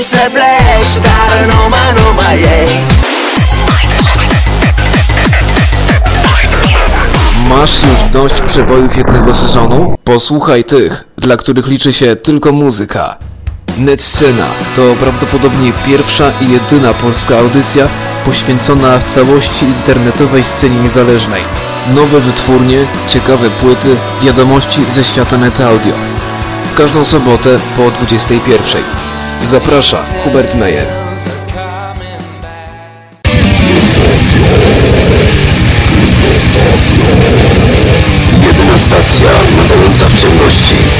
Know 0.00 1.68
my, 2.16 2.40
yeah 2.40 3.00
Masz 7.48 7.82
już 7.82 8.12
dość 8.12 8.42
przebojów 8.42 8.96
jednego 8.96 9.34
sezonu? 9.34 9.94
Posłuchaj 10.04 10.64
tych, 10.64 11.04
dla 11.16 11.36
których 11.36 11.66
liczy 11.66 11.92
się 11.92 12.16
tylko 12.16 12.52
muzyka. 12.52 13.16
Net 13.78 14.02
Scena 14.02 14.46
to 14.76 14.94
prawdopodobnie 15.00 15.72
pierwsza 15.86 16.32
i 16.40 16.52
jedyna 16.52 16.94
polska 16.94 17.38
audycja 17.38 17.88
poświęcona 18.24 18.98
w 18.98 19.04
całości 19.04 19.66
internetowej 19.66 20.44
scenie 20.44 20.82
niezależnej. 20.82 21.42
Nowe 21.94 22.20
wytwórnie, 22.20 22.86
ciekawe 23.06 23.50
płyty, 23.50 23.96
wiadomości 24.22 24.84
ze 24.90 25.04
świata 25.04 25.36
net 25.36 25.60
audio. 25.60 25.94
W 26.72 26.74
każdą 26.74 27.04
sobotę 27.04 27.58
po 27.76 27.90
21. 27.90 29.09
Zaprasza 29.44 30.02
Hubert 30.24 30.54
Meyer. 30.54 30.86
Jedyna 38.46 38.78
stacja 38.78 39.30
nadająca 39.56 40.08
w 40.08 40.14
ciemności. 40.14 40.99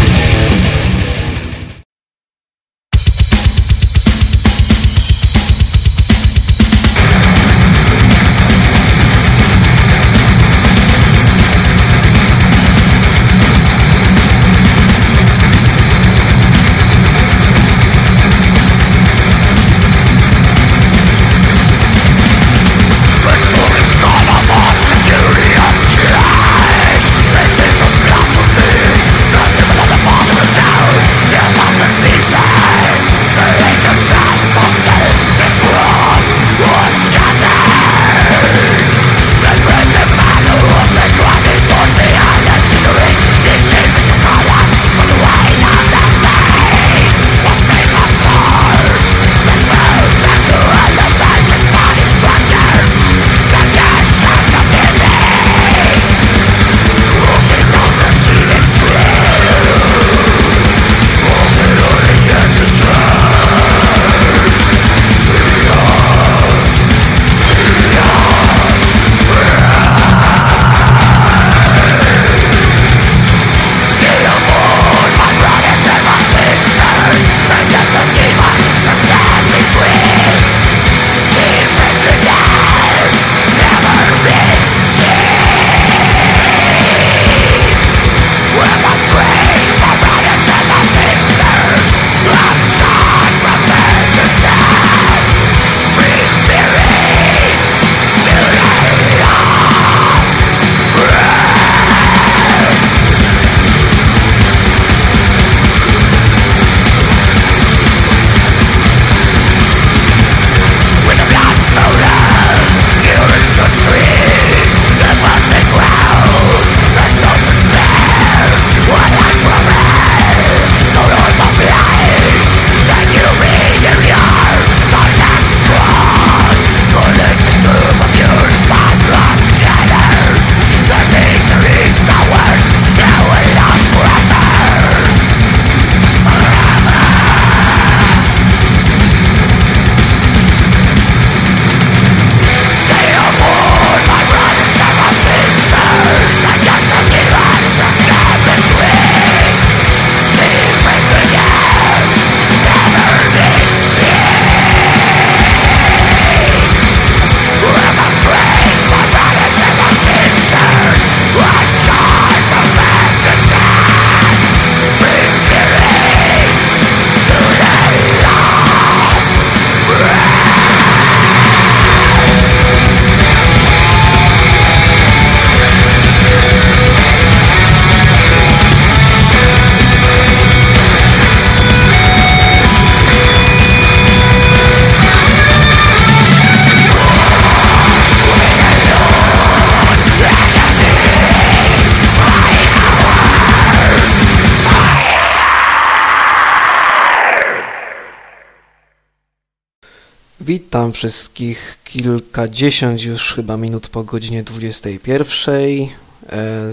Witam 200.50 200.92
wszystkich 200.92 201.78
kilkadziesiąt 201.84 203.02
już 203.02 203.34
chyba 203.34 203.56
minut 203.56 203.88
po 203.88 204.04
godzinie 204.04 204.42
21 204.42 205.54
e, 205.54 205.88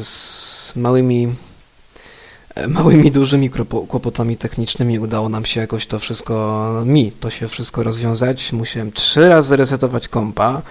z 0.03 0.73
małymi 0.75 1.35
e, 2.55 2.67
małymi 2.67 3.11
dużymi 3.11 3.49
kłopotami 3.87 4.37
technicznymi 4.37 4.99
udało 4.99 5.29
nam 5.29 5.45
się 5.45 5.61
jakoś 5.61 5.87
to 5.87 5.99
wszystko, 5.99 6.71
mi 6.85 7.11
to 7.11 7.29
się 7.29 7.47
wszystko 7.47 7.83
rozwiązać. 7.83 8.53
Musiałem 8.53 8.91
trzy 8.91 9.29
razy 9.29 9.55
resetować 9.55 10.07
kompa, 10.07 10.61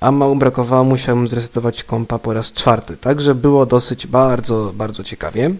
a 0.00 0.12
mało 0.12 0.36
brakowało, 0.36 0.84
musiałem 0.84 1.28
zresetować 1.28 1.84
kompa 1.84 2.18
po 2.18 2.32
raz 2.32 2.52
czwarty. 2.52 2.96
Także 2.96 3.34
było 3.34 3.66
dosyć 3.66 4.06
bardzo, 4.06 4.72
bardzo 4.76 5.04
ciekawie. 5.04 5.54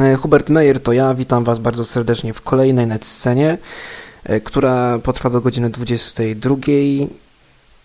E, 0.00 0.16
Hubert 0.16 0.50
Meyer 0.50 0.80
to 0.80 0.92
ja, 0.92 1.14
witam 1.14 1.44
Was 1.44 1.58
bardzo 1.58 1.84
serdecznie 1.84 2.34
w 2.34 2.40
kolejnej 2.40 2.86
net 2.86 3.06
scenie. 3.06 3.58
E, 4.24 4.40
która 4.40 4.98
potrwa 4.98 5.30
do 5.30 5.40
godziny 5.40 5.70
22, 5.70 6.56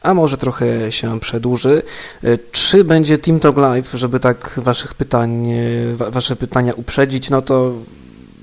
a 0.02 0.14
może 0.14 0.38
trochę 0.38 0.92
się 0.92 1.20
przedłuży. 1.20 1.82
E, 2.24 2.38
czy 2.52 2.84
będzie 2.84 3.18
Team 3.18 3.40
Talk 3.40 3.58
Live, 3.58 3.92
żeby 3.94 4.20
tak 4.20 4.54
waszych 4.58 4.94
pytań, 4.94 5.52
e, 5.52 6.12
wasze 6.12 6.36
pytania 6.36 6.74
uprzedzić, 6.74 7.30
no 7.30 7.42
to 7.42 7.74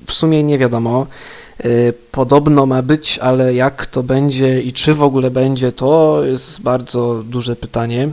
w 0.07 0.13
sumie 0.13 0.43
nie 0.43 0.57
wiadomo. 0.57 1.07
Podobno 2.11 2.65
ma 2.65 2.81
być, 2.81 3.19
ale 3.19 3.53
jak 3.53 3.85
to 3.85 4.03
będzie 4.03 4.61
i 4.61 4.73
czy 4.73 4.93
w 4.93 5.03
ogóle 5.03 5.31
będzie, 5.31 5.71
to 5.71 6.21
jest 6.25 6.61
bardzo 6.61 7.23
duże 7.23 7.55
pytanie. 7.55 8.09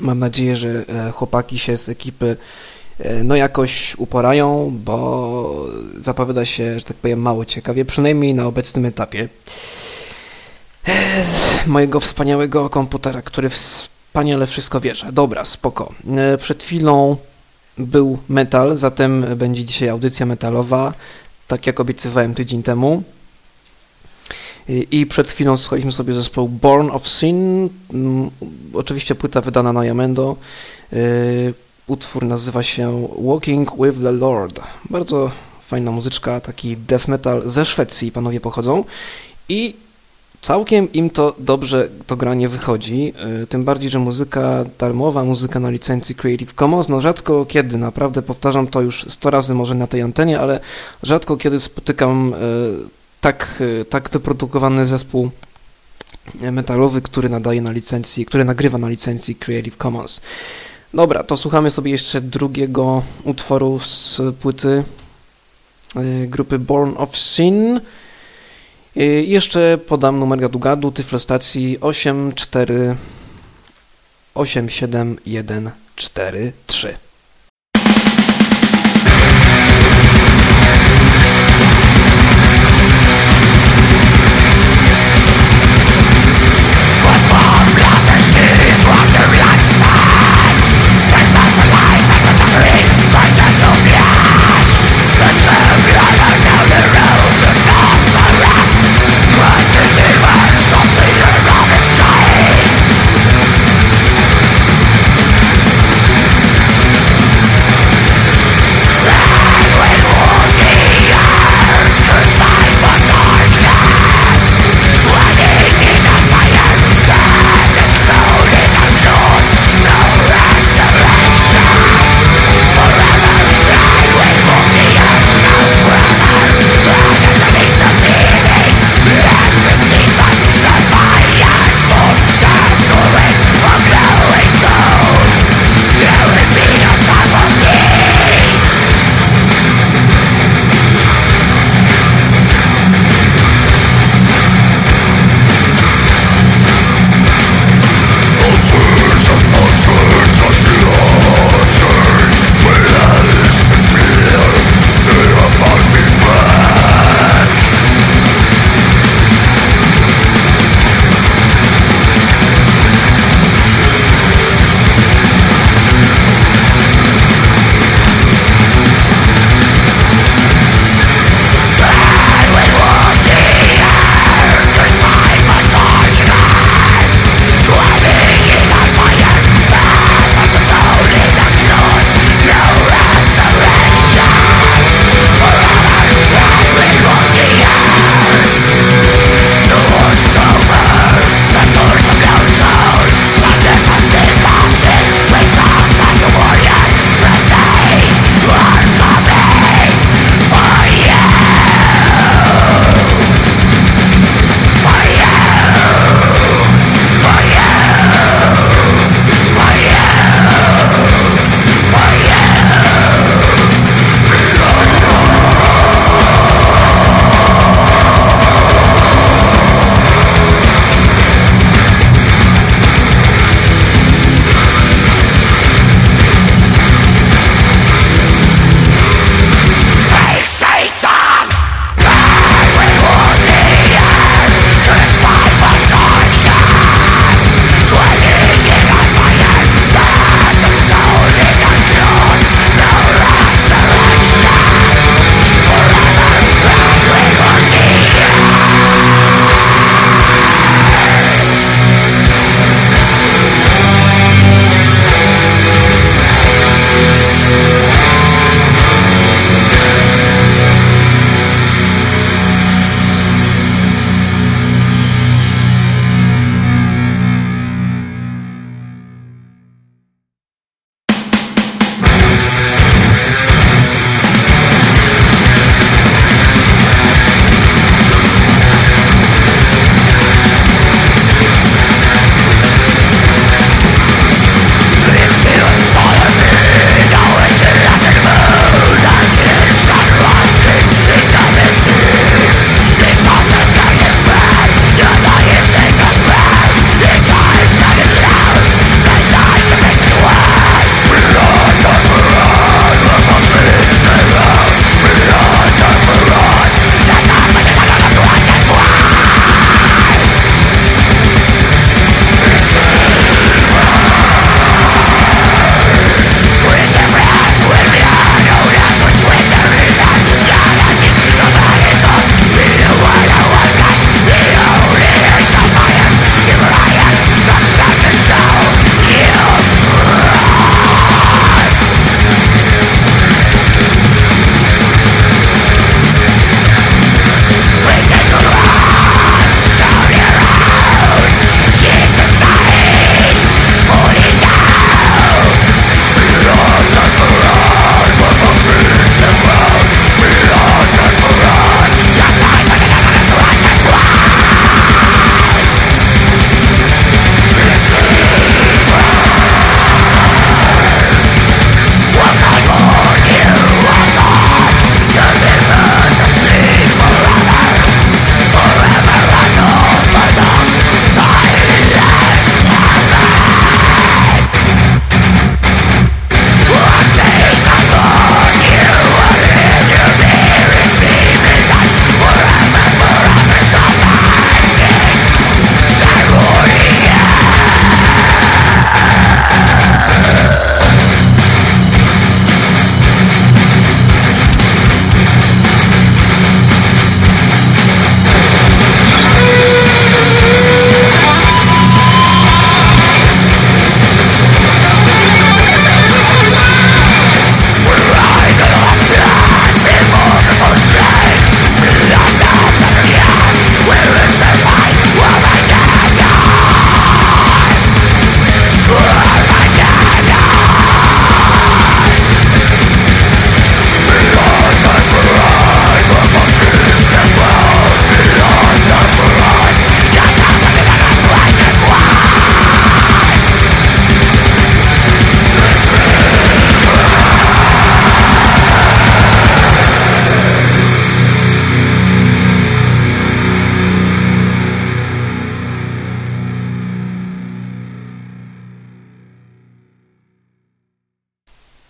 Mam 0.00 0.18
nadzieję, 0.18 0.56
że 0.56 0.84
chłopaki 1.12 1.58
się 1.58 1.76
z 1.76 1.88
ekipy 1.88 2.36
no 3.24 3.36
jakoś 3.36 3.94
uporają, 3.96 4.72
bo 4.84 5.66
zapowiada 6.00 6.44
się, 6.44 6.78
że 6.78 6.84
tak 6.84 6.96
powiem, 6.96 7.20
mało 7.20 7.44
ciekawie, 7.44 7.84
przynajmniej 7.84 8.34
na 8.34 8.46
obecnym 8.46 8.84
etapie 8.86 9.28
e, 10.88 10.92
mojego 11.66 12.00
wspaniałego 12.00 12.70
komputera, 12.70 13.22
który 13.22 13.48
wspaniale 13.48 14.46
wszystko 14.46 14.80
wierzy. 14.80 15.06
Dobra, 15.12 15.44
spoko. 15.44 15.92
E, 16.16 16.38
przed 16.38 16.64
chwilą 16.64 17.16
był 17.78 18.18
metal, 18.28 18.76
zatem 18.76 19.24
będzie 19.36 19.64
dzisiaj 19.64 19.88
audycja 19.88 20.26
metalowa, 20.26 20.92
tak 21.48 21.66
jak 21.66 21.80
obiecywałem 21.80 22.34
tydzień 22.34 22.62
temu. 22.62 23.02
I 24.90 25.06
przed 25.06 25.28
chwilą 25.28 25.56
słuchaliśmy 25.56 25.92
sobie 25.92 26.14
zespołu 26.14 26.48
Born 26.48 26.90
of 26.90 27.08
Sin, 27.08 27.68
mm, 27.94 28.30
oczywiście 28.74 29.14
płyta 29.14 29.40
wydana 29.40 29.72
na 29.72 29.84
Yamendo. 29.84 30.36
Utwór 31.86 32.24
nazywa 32.24 32.62
się 32.62 33.08
Walking 33.18 33.70
with 33.76 34.02
the 34.02 34.12
Lord. 34.12 34.60
Bardzo 34.90 35.30
fajna 35.66 35.90
muzyczka, 35.90 36.40
taki 36.40 36.76
death 36.76 37.08
metal 37.08 37.42
ze 37.46 37.64
Szwecji 37.64 38.12
panowie 38.12 38.40
pochodzą 38.40 38.84
i 39.48 39.76
całkiem 40.40 40.92
im 40.92 41.10
to 41.10 41.34
dobrze 41.38 41.88
to 42.06 42.16
granie 42.16 42.48
wychodzi, 42.48 43.12
y, 43.42 43.46
tym 43.46 43.64
bardziej, 43.64 43.90
że 43.90 43.98
muzyka 43.98 44.64
darmowa, 44.78 45.24
muzyka 45.24 45.60
na 45.60 45.70
licencji 45.70 46.14
Creative 46.14 46.54
Commons, 46.54 46.88
no 46.88 47.00
rzadko 47.00 47.46
kiedy, 47.46 47.78
naprawdę 47.78 48.22
powtarzam 48.22 48.66
to 48.66 48.80
już 48.80 49.06
100 49.08 49.30
razy 49.30 49.54
może 49.54 49.74
na 49.74 49.86
tej 49.86 50.02
antenie, 50.02 50.40
ale 50.40 50.60
rzadko 51.02 51.36
kiedy 51.36 51.60
spotykam 51.60 52.34
y, 52.34 52.36
tak, 53.20 53.56
y, 53.60 53.84
tak 53.84 54.10
wyprodukowany 54.10 54.86
zespół 54.86 55.30
metalowy, 56.52 57.02
który 57.02 57.28
nadaje 57.28 57.62
na 57.62 57.70
licencji, 57.70 58.26
który 58.26 58.44
nagrywa 58.44 58.78
na 58.78 58.88
licencji 58.88 59.36
Creative 59.36 59.76
Commons. 59.76 60.20
Dobra, 60.94 61.22
to 61.24 61.36
słuchamy 61.36 61.70
sobie 61.70 61.90
jeszcze 61.90 62.20
drugiego 62.20 63.02
utworu 63.24 63.80
z 63.84 64.20
płyty 64.40 64.84
y, 65.96 66.26
grupy 66.26 66.58
Born 66.58 66.94
of 66.96 67.16
Sin. 67.16 67.80
I 68.96 69.00
y, 69.00 69.24
jeszcze 69.24 69.78
podam 69.86 70.18
numer 70.18 70.40
gadu 70.40 70.58
gadu 70.58 70.92
tyflostacji 70.92 71.80
84 71.80 72.96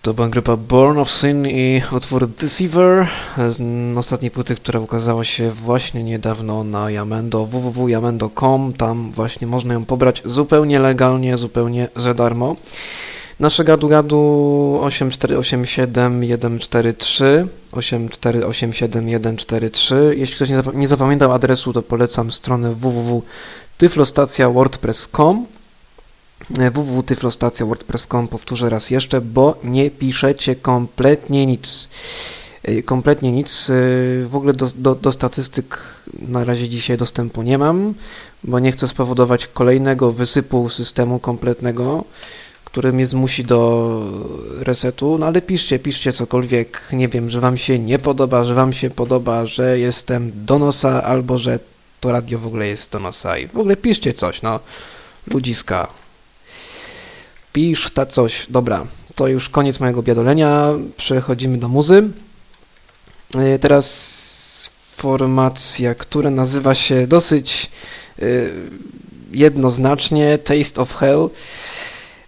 To 0.04 0.14
była 0.14 0.28
grupa 0.28 0.56
Born 0.56 0.99
of 0.99 1.11
Sin 1.11 1.46
i 1.46 1.82
utwór 1.92 2.28
Deceiver 2.28 3.08
z 3.49 3.58
ostatniej 3.99 4.30
płyty, 4.30 4.54
która 4.54 4.80
ukazała 4.80 5.25
się 5.25 5.50
właśnie 5.50 6.04
niedawno 6.04 6.64
na 6.64 6.90
Yamendo, 6.90 7.46
www.yamendo.com. 7.46 8.73
Tam 8.73 9.12
właśnie 9.12 9.46
można 9.46 9.75
ją 9.75 9.84
pobrać 9.84 10.23
zupełnie 10.25 10.78
legalnie, 10.78 11.37
zupełnie 11.37 11.88
za 11.96 12.14
darmo. 12.14 12.56
Nasze 13.40 13.64
gadu 13.64 13.88
gadu 13.88 14.80
8487143 14.82 17.46
8487143 17.73 19.94
Jeśli 20.16 20.37
ktoś 20.37 20.49
nie, 20.49 20.56
zap 20.56 20.75
nie 20.75 20.88
zapamiętał 20.88 21.32
adresu, 21.32 21.73
to 21.73 21.82
polecam 21.82 22.32
stronę 22.32 22.75
www.tyflostacja.wordpress.com 22.75 25.46
www.tyflostacja.wordpress.com 26.50 28.29
powtórzę 28.29 28.71
raz 28.71 28.91
jeszcze, 28.91 29.21
bo 29.21 29.59
nie 29.64 29.91
piszecie 29.91 30.57
kompletnie 30.57 31.47
nic. 31.47 31.88
Kompletnie 32.85 33.33
nic. 33.33 33.67
W 34.26 34.31
ogóle 34.33 34.53
do, 34.53 34.69
do, 34.76 34.95
do 34.95 35.12
statystyk 35.12 35.79
na 36.12 36.45
razie 36.45 36.69
dzisiaj 36.69 36.97
dostępu 36.97 37.43
nie 37.43 37.59
mam, 37.59 37.95
bo 38.45 38.59
nie 38.59 38.73
chcę 38.73 38.88
spowodować 38.88 39.47
kolejnego 39.47 40.12
wysypu 40.12 40.71
systemu 40.71 41.19
kompletnego 41.19 42.05
który 42.75 42.93
mnie 42.93 43.07
zmusi 43.07 43.45
do 43.45 44.00
resetu, 44.59 45.19
no 45.19 45.26
ale 45.26 45.43
piszcie, 45.43 45.79
piszcie 45.79 46.12
cokolwiek, 46.12 46.83
nie 46.93 47.09
wiem, 47.09 47.31
że 47.31 47.41
wam 47.41 47.57
się 47.59 47.79
nie 47.79 47.99
podoba, 47.99 48.45
że 48.45 48.55
wam 48.55 48.73
się 48.73 48.91
podoba, 48.91 49.47
że 49.47 49.79
jestem 49.79 50.33
do 50.35 50.59
nosa, 50.59 51.03
albo 51.03 51.38
że 51.38 51.59
to 52.00 52.12
radio 52.12 52.38
w 52.38 52.47
ogóle 52.47 52.67
jest 52.67 52.93
do 52.93 52.99
nosa 52.99 53.38
i 53.38 53.47
w 53.47 53.59
ogóle 53.59 53.76
piszcie 53.76 54.12
coś, 54.12 54.43
no, 54.43 54.61
ludziska. 55.26 55.88
Pisz 57.54 57.90
ta 57.90 58.06
coś, 58.06 58.46
dobra, 58.50 58.87
to 59.14 59.28
już 59.28 59.49
koniec 59.49 59.80
mojego 59.80 60.02
biadolenia, 60.02 60.68
przechodzimy 60.96 61.58
do 61.58 61.68
muzy. 61.68 62.08
E, 63.34 63.58
teraz 63.58 64.70
formacja, 64.96 65.94
która 65.94 66.30
nazywa 66.30 66.75
się 66.75 67.06
dosyć 67.06 67.70
yy, 68.18 68.52
jednoznacznie 69.32 70.38
Taste 70.38 70.82
of 70.82 70.94
Hell. 70.94 71.30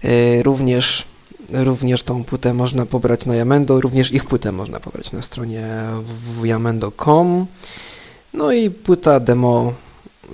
E, 0.04 0.42
również, 0.42 1.04
również 1.52 2.02
tą 2.02 2.24
płytę 2.24 2.54
można 2.54 2.86
pobrać 2.86 3.26
na 3.26 3.34
Yamendo, 3.34 3.80
również 3.80 4.12
ich 4.12 4.24
płytę 4.24 4.52
można 4.52 4.80
pobrać 4.80 5.12
na 5.12 5.22
stronie 5.22 5.66
www.yamendo.com. 6.02 7.46
No 8.34 8.52
i 8.52 8.70
płyta 8.70 9.20
demo 9.20 9.72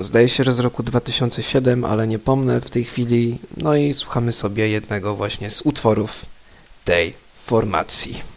zdaje 0.01 0.29
się, 0.29 0.45
że 0.45 0.55
z 0.55 0.59
roku 0.59 0.83
2007, 0.83 1.85
ale 1.85 2.07
nie 2.07 2.19
pomnę 2.19 2.61
w 2.61 2.71
tej 2.71 2.85
chwili. 2.85 3.39
No 3.57 3.77
i 3.77 3.95
słuchamy 3.95 4.33
sobie 4.33 4.69
jednego 4.69 5.15
właśnie 5.15 5.51
z 5.51 5.63
utworów 5.63 6.27
tej 6.85 7.15
formacji. 7.45 8.32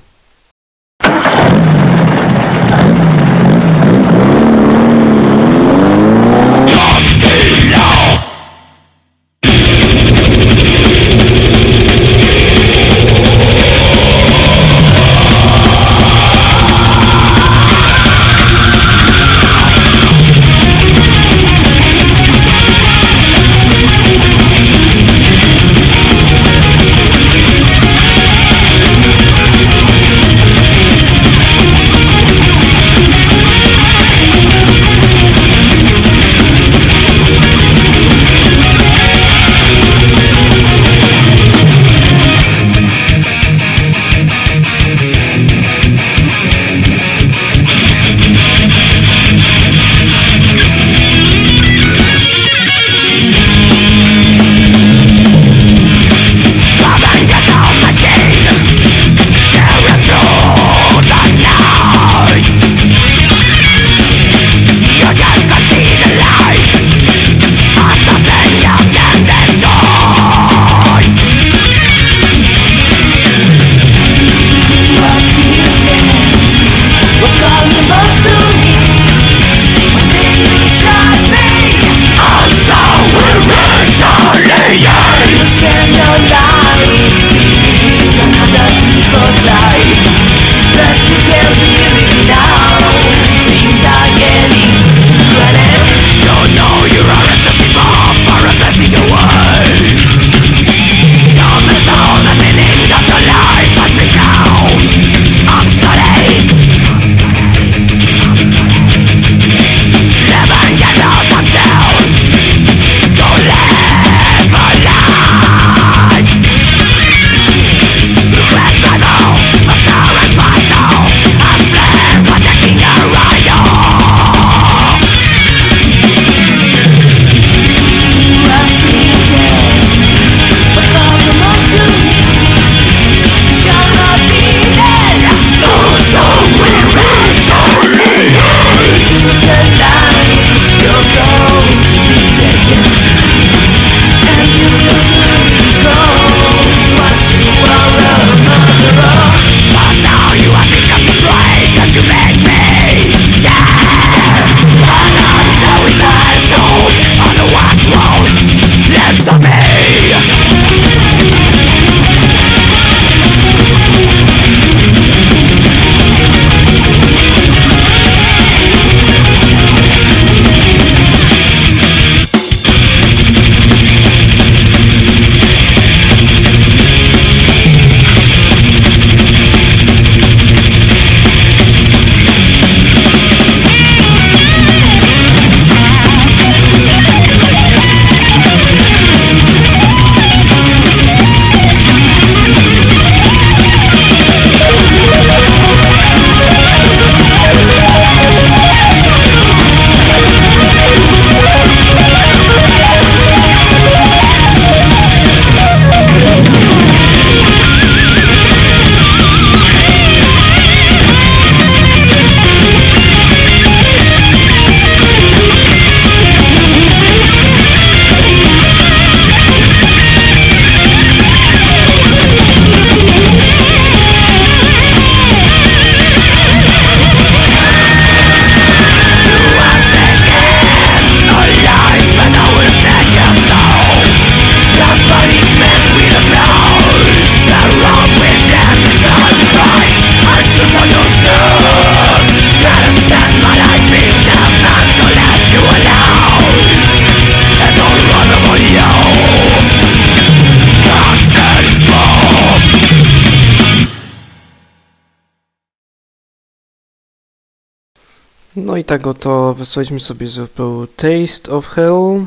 No 258.55 258.77
i 258.77 258.83
tak 258.83 259.07
oto 259.07 259.53
wysłaliśmy 259.53 259.99
sobie 259.99 260.27
zespołu 260.27 260.87
Taste 260.87 261.51
of 261.51 261.67
Hell. 261.67 262.25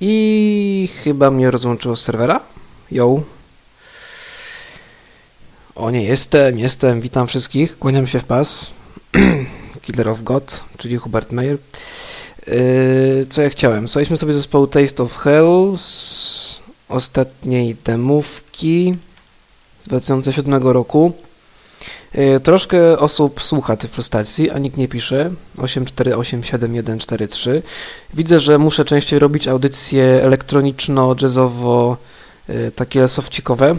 I 0.00 0.88
chyba 1.04 1.30
mnie 1.30 1.50
rozłączyło 1.50 1.96
z 1.96 2.02
serwera. 2.02 2.40
Yo. 2.90 3.22
O 5.74 5.90
nie, 5.90 6.02
jestem, 6.02 6.58
jestem, 6.58 7.00
witam 7.00 7.26
wszystkich, 7.26 7.78
kłaniam 7.78 8.06
się 8.06 8.20
w 8.20 8.24
pas. 8.24 8.70
Killer 9.82 10.08
of 10.08 10.22
God, 10.22 10.60
czyli 10.76 10.96
Hubert 10.96 11.32
Meyer. 11.32 11.58
Yy, 12.46 13.26
co 13.30 13.42
ja 13.42 13.50
chciałem? 13.50 13.88
Słuchaliśmy 13.88 14.16
sobie 14.16 14.32
zespołu 14.32 14.66
Taste 14.66 15.02
of 15.02 15.16
Hell 15.16 15.74
z 15.78 16.60
ostatniej 16.88 17.76
demówki 17.84 18.94
z 19.84 19.88
2007 19.88 20.62
roku. 20.62 21.12
Yy, 22.14 22.40
troszkę 22.40 22.98
osób 22.98 23.42
słucha 23.42 23.76
tej 23.76 23.90
frustracji, 23.90 24.50
a 24.50 24.58
nikt 24.58 24.76
nie 24.76 24.88
pisze. 24.88 25.30
8487143. 25.56 27.62
Widzę, 28.14 28.38
że 28.38 28.58
muszę 28.58 28.84
częściej 28.84 29.18
robić 29.18 29.48
audycje 29.48 30.20
elektroniczno-jazzowo, 30.24 31.96
yy, 32.48 32.70
takie 32.70 33.08
sofcikowe, 33.08 33.76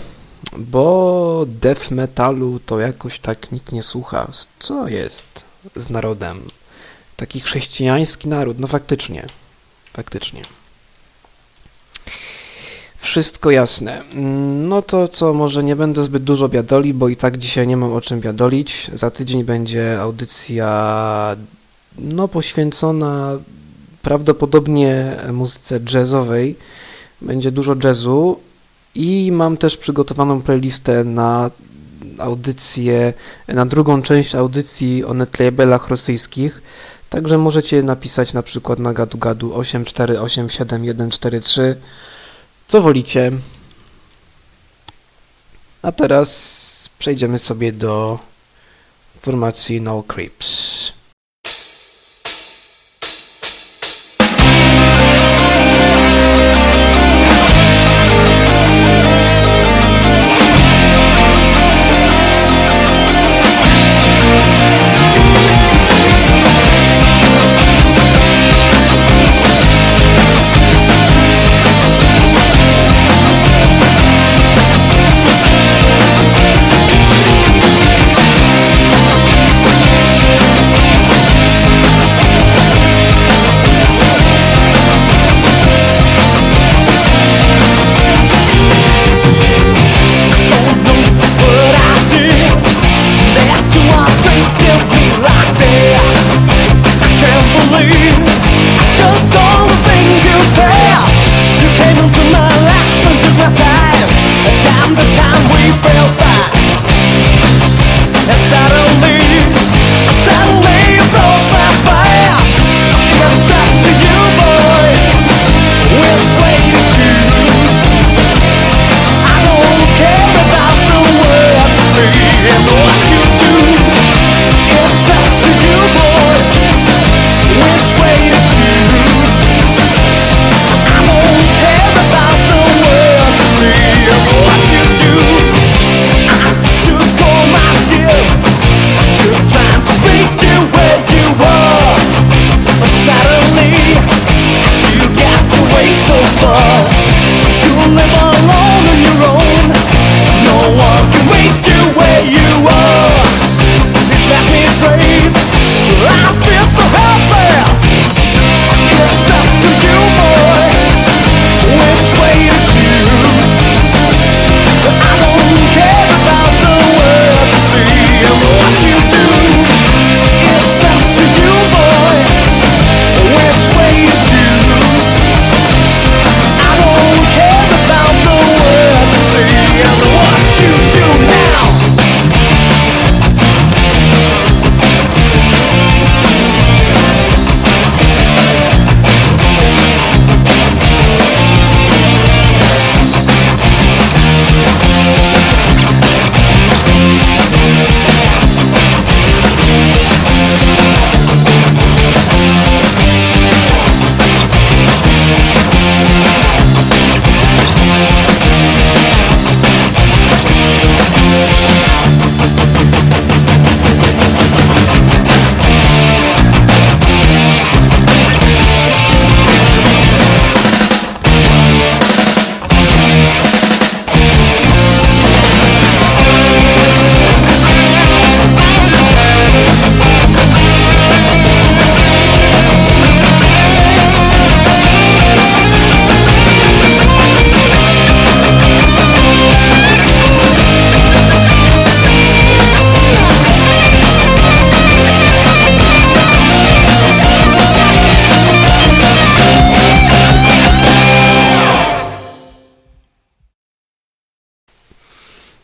bo 0.58 1.46
death 1.48 1.92
metalu 1.92 2.60
to 2.66 2.80
jakoś 2.80 3.20
tak 3.20 3.52
nikt 3.52 3.72
nie 3.72 3.84
słucha. 3.84 4.28
Co 4.60 4.88
jest 4.88 5.46
z 5.76 5.90
narodem? 5.90 6.42
Taki 7.16 7.40
chrześcijański 7.40 8.28
naród, 8.28 8.60
no 8.60 8.68
faktycznie. 8.68 9.28
Faktycznie. 9.94 10.59
Wszystko 13.02 13.52
jasne. 13.52 14.02
No 14.68 14.82
to 14.82 15.08
co, 15.08 15.34
może 15.34 15.64
nie 15.64 15.76
będę 15.76 16.04
zbyt 16.04 16.24
dużo 16.24 16.50
biadoli, 16.50 16.94
bo 16.94 17.10
i 17.10 17.16
tak 17.16 17.38
dzisiaj 17.38 17.68
nie 17.68 17.78
mam 17.78 17.94
o 17.94 18.02
czym 18.02 18.22
biadolić. 18.22 18.92
Za 18.94 19.12
tydzień 19.12 19.44
będzie 19.44 20.02
audycja 20.02 21.36
no 21.98 22.28
poświęcona 22.28 23.40
prawdopodobnie 24.02 25.18
muzyce 25.34 25.80
jazzowej. 25.94 26.56
Będzie 27.22 27.52
dużo 27.52 27.76
jazzu 27.84 28.40
i 28.96 29.32
mam 29.32 29.58
też 29.58 29.78
przygotowaną 29.78 30.42
playlistę 30.42 31.04
na 31.04 31.52
audycję, 32.18 33.14
na 33.48 33.66
drugą 33.66 34.02
część 34.02 34.36
audycji 34.36 35.06
o 35.06 35.14
netlabelach 35.14 35.88
rosyjskich. 35.88 36.62
Także 37.10 37.38
możecie 37.38 37.84
napisać 37.84 38.34
na 38.34 38.44
przykład 38.44 38.80
na 38.80 38.94
gadu 38.94 39.18
gadu 39.18 39.50
8487143 39.50 41.76
co 42.70 42.82
wolicie. 42.82 43.32
A 45.82 45.92
teraz 45.92 46.90
przejdziemy 47.00 47.40
sobie 47.40 47.72
do 47.72 48.20
formacji 49.22 49.82
No 49.82 50.04
Creeps. 50.04 50.94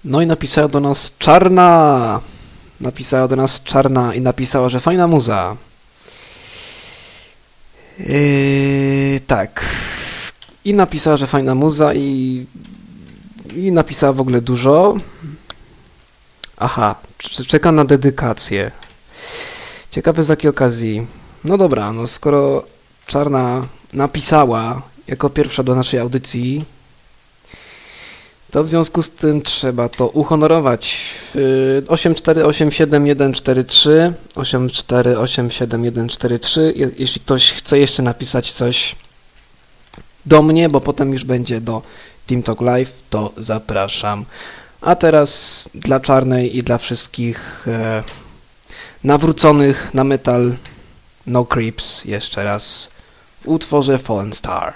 No 0.06 0.22
i 0.22 0.26
napisała 0.28 0.68
do 0.68 0.80
nas 0.80 1.12
Czarna. 1.20 2.22
napisała 2.82 3.28
do 3.28 3.36
nas 3.36 3.63
Czarna 3.63 4.13
i 4.13 4.22
napisała, 4.22 4.70
że 4.70 4.80
fajna 4.80 5.08
muza. 5.08 5.58
Yy, 8.00 9.20
tak. 9.28 9.65
I 10.65 10.74
napisała, 10.74 11.18
że 11.18 11.28
fajna 11.28 11.56
muza 11.56 11.94
i, 11.94 12.46
i 13.56 13.72
napisała 13.72 14.13
w 14.13 14.20
ogóle 14.20 14.41
dużo. 14.41 14.96
Aha, 16.58 16.96
czeka 17.48 17.72
na 17.72 17.86
dedykację. 17.86 18.72
Ciekawe 19.91 20.24
z 20.24 20.30
jakiej 20.30 20.50
okazji. 20.50 21.08
No 21.44 21.58
dobra, 21.58 21.94
no 21.94 22.08
skoro 22.08 22.63
Czarna 23.08 23.68
napisała 23.94 24.82
jako 25.08 25.30
pierwsza 25.30 25.63
do 25.63 25.76
naszej 25.76 26.00
audycji, 26.00 26.65
to 28.56 28.63
w 28.63 28.70
związku 28.70 29.02
z 29.04 29.12
tym 29.12 29.41
trzeba 29.41 29.89
to 29.89 30.08
uhonorować. 30.08 30.98
Yy, 31.36 31.84
8487143 31.88 34.13
8487143 34.36 36.62
Je- 36.76 36.91
Jeśli 36.98 37.22
ktoś 37.22 37.52
chce 37.52 37.80
jeszcze 37.80 38.04
napisać 38.04 38.52
coś 38.52 38.96
do 40.26 40.41
mnie, 40.41 40.70
bo 40.70 40.82
potem 40.82 41.13
już 41.13 41.24
będzie 41.24 41.62
do 41.62 41.82
Team 42.28 42.44
Talk 42.44 42.62
Live, 42.62 42.91
to 43.10 43.32
zapraszam. 43.38 44.26
A 44.82 44.96
teraz 44.96 45.70
dla 45.74 46.00
Czarnej 46.00 46.58
i 46.58 46.63
dla 46.63 46.78
wszystkich 46.78 47.65
e, 47.68 48.04
nawróconych 49.04 49.89
na 49.94 50.04
metal 50.04 50.56
No 51.28 51.46
Creeps 51.46 52.06
jeszcze 52.06 52.44
raz 52.44 52.91
w 53.41 53.48
utworze 53.48 53.98
Fallen 54.00 54.34
Star. 54.34 54.74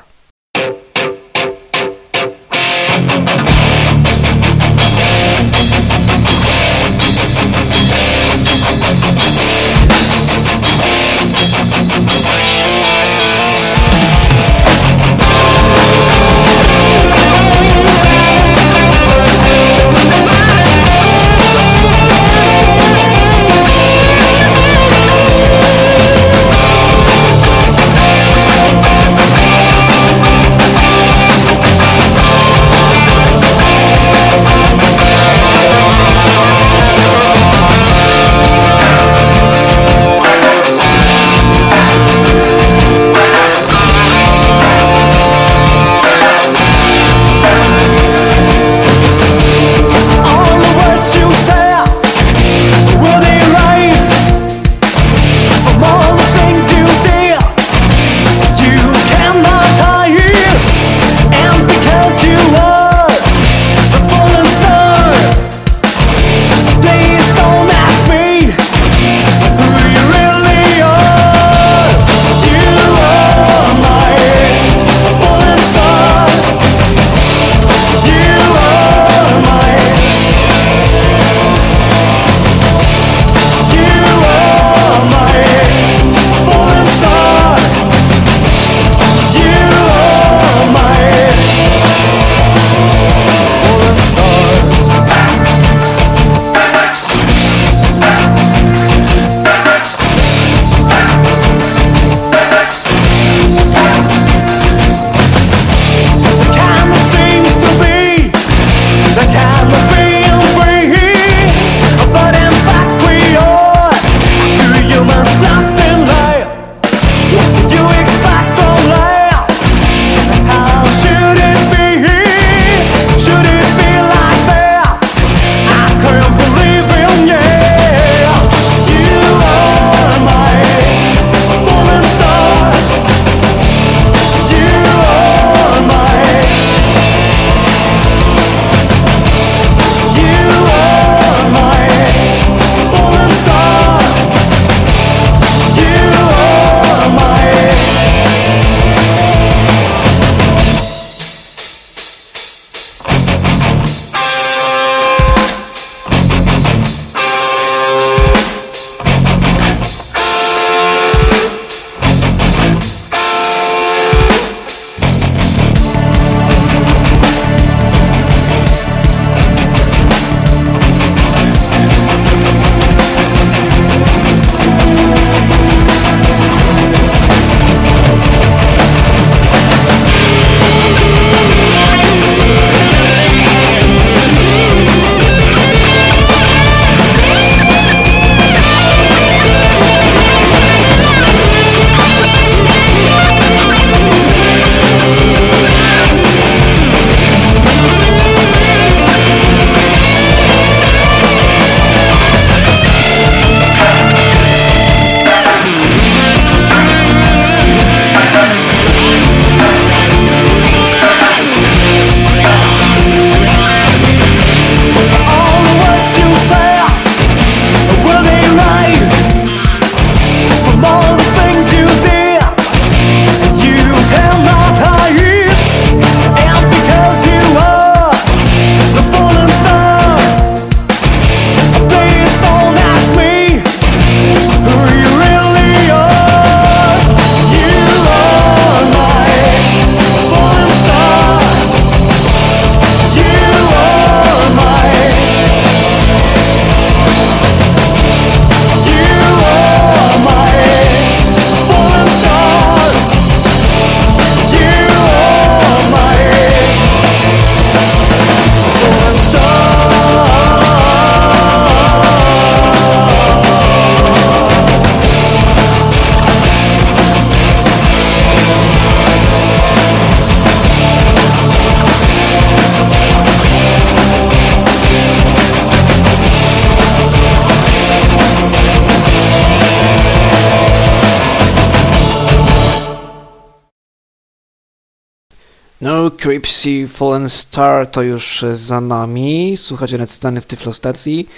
No, 286.20 286.24
Cripsy 286.24 286.88
Fallen 286.88 287.30
Star 287.30 287.88
to 287.88 288.02
już 288.02 288.46
za 288.54 288.82
nami. 288.82 289.58
Słuchacie 289.58 289.98
net 289.98 290.12
sceny 290.12 290.42
w 290.42 290.46
Tyflostacji. 290.46 291.30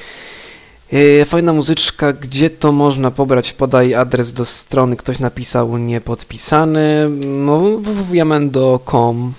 Yy, 0.91 1.25
Fajna 1.25 1.53
muzyczka, 1.53 2.13
gdzie 2.13 2.49
to 2.49 2.71
można 2.71 3.11
pobrać? 3.11 3.53
Podaj 3.53 3.93
adres 3.93 4.33
do 4.33 4.45
strony, 4.45 4.95
ktoś 4.95 5.19
napisał 5.19 5.77
niepodpisany. 5.77 7.09
No, 7.25 7.59
www.jamendo.com 7.59 9.33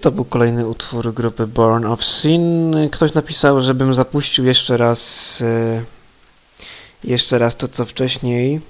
To 0.00 0.10
był 0.10 0.24
kolejny 0.24 0.66
utwór 0.66 1.14
grupy 1.14 1.46
Born 1.46 1.84
of 1.84 2.04
Sin. 2.04 2.74
Ktoś 2.92 3.14
napisał, 3.14 3.62
żebym 3.62 3.94
zapuścił 3.94 4.44
jeszcze 4.44 4.76
raz 4.76 5.42
e, 5.42 5.82
jeszcze 7.04 7.38
raz 7.38 7.56
to, 7.56 7.68
co 7.68 7.84
wcześniej. 7.84 8.60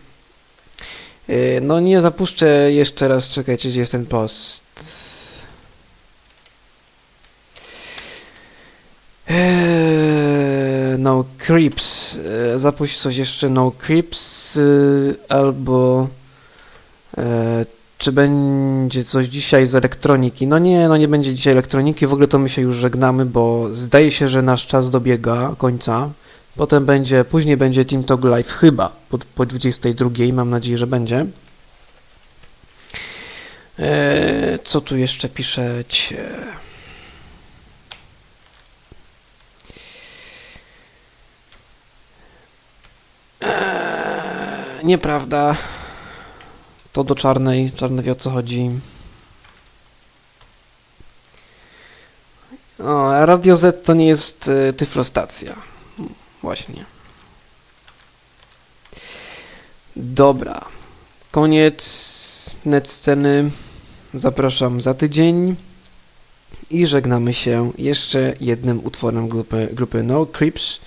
Yy, 1.28 1.60
No 1.62 1.80
nie 1.80 2.00
zapuszczę 2.00 2.72
jeszcze 2.72 3.08
raz, 3.08 3.28
czekajcie, 3.28 3.68
gdzie 3.68 3.80
jest 3.80 3.92
ten 3.92 4.06
post. 4.06 4.62
Eee, 9.28 10.98
No 10.98 11.24
Creeps. 11.38 12.18
Zapuść 12.56 12.98
coś 12.98 13.16
jeszcze 13.16 13.48
No 13.48 13.72
Creeps 13.78 14.58
albo 15.28 16.08
e, 17.18 17.66
czy 18.00 18.12
będzie 18.12 19.04
coś 19.04 19.26
dzisiaj 19.26 19.66
z 19.66 19.74
elektroniki? 19.74 20.46
No 20.46 20.58
nie, 20.58 20.88
no 20.88 20.96
nie 20.96 21.08
będzie 21.08 21.34
dzisiaj 21.34 21.52
elektroniki, 21.52 22.06
w 22.06 22.12
ogóle 22.12 22.28
to 22.28 22.38
my 22.38 22.48
się 22.48 22.62
już 22.62 22.76
żegnamy, 22.76 23.26
bo 23.26 23.68
zdaje 23.72 24.12
się, 24.12 24.28
że 24.28 24.42
nasz 24.42 24.66
czas 24.66 24.90
dobiega 24.90 25.54
końca. 25.58 26.10
Potem 26.56 26.86
będzie, 26.86 27.24
później 27.24 27.56
będzie 27.56 27.84
Team 27.84 28.04
Talk 28.04 28.24
Live 28.24 28.52
chyba 28.52 28.92
po, 29.10 29.18
po 29.34 29.46
22, 29.46 30.10
mam 30.32 30.50
nadzieję, 30.50 30.78
że 30.78 30.86
będzie. 30.86 31.26
E, 33.78 34.58
co 34.64 34.80
tu 34.80 34.96
jeszcze 34.96 35.28
piszeć? 35.28 36.14
Eee, 43.40 44.84
nieprawda. 44.84 45.56
To 46.92 47.04
do 47.04 47.14
czarnej. 47.14 47.72
Czarny 47.76 48.02
wie 48.02 48.12
o 48.12 48.14
co 48.14 48.30
chodzi. 48.30 48.70
O, 52.78 53.26
Radio 53.26 53.56
Z 53.56 53.84
to 53.84 53.94
nie 53.94 54.06
jest 54.06 54.48
y, 54.48 54.72
tyflostacja. 54.72 55.56
Właśnie. 56.42 56.84
Dobra. 59.96 60.64
Koniec 61.30 62.58
net 62.64 62.88
sceny. 62.88 63.50
Zapraszam 64.14 64.80
za 64.80 64.94
tydzień. 64.94 65.56
I 66.70 66.86
żegnamy 66.86 67.34
się 67.34 67.72
jeszcze 67.78 68.34
jednym 68.40 68.84
utworem 68.84 69.28
grupy, 69.28 69.68
grupy 69.72 70.02
No 70.02 70.26
Creeps, 70.26 70.80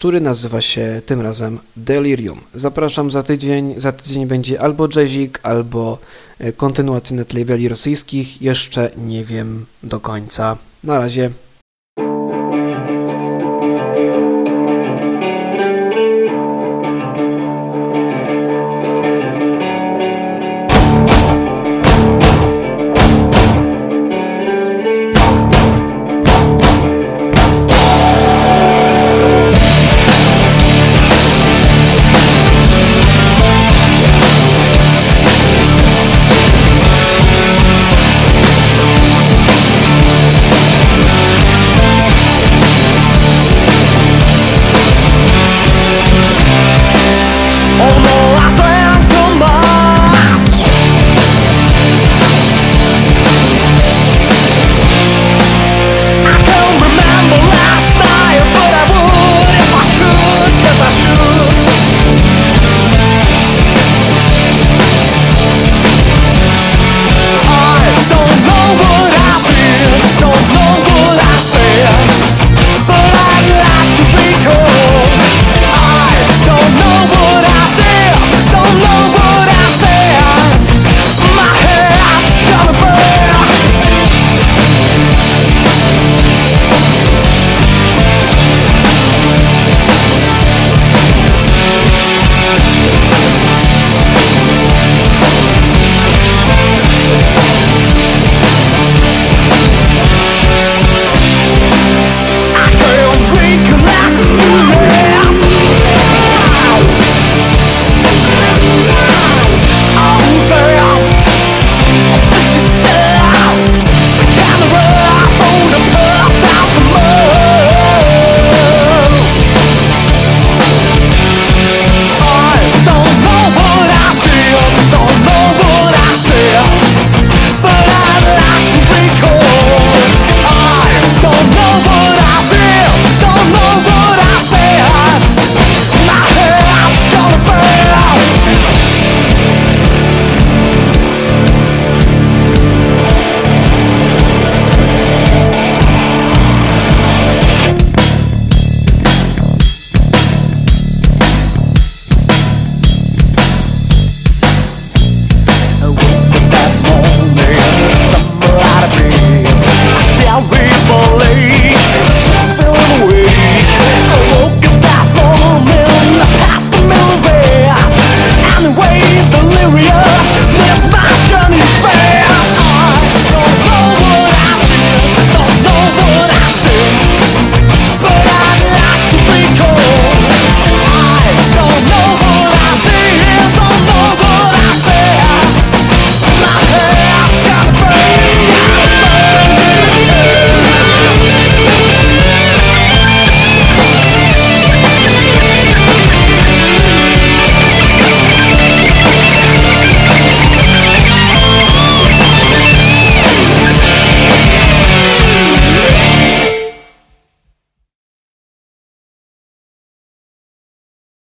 który 0.00 0.20
nazywa 0.20 0.60
się 0.60 1.02
tym 1.06 1.20
razem 1.20 1.58
Delirium. 1.76 2.40
Zapraszam 2.54 3.10
za 3.10 3.22
tydzień. 3.22 3.74
Za 3.76 3.92
tydzień 3.92 4.26
będzie 4.26 4.60
albo 4.60 4.88
jazzik, 4.96 5.40
albo 5.42 5.98
e, 6.38 6.52
kontynuacyjne 6.52 7.24
labeli 7.34 7.68
rosyjskich. 7.68 8.42
Jeszcze 8.42 8.90
nie 8.96 9.24
wiem 9.24 9.66
do 9.82 10.00
końca. 10.00 10.56
Na 10.84 10.98
razie. 10.98 11.30